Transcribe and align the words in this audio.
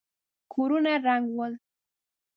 کورونه 0.53 0.91
ړنګ 1.03 1.25
ول. 1.35 1.53